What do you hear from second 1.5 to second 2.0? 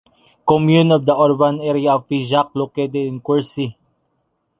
area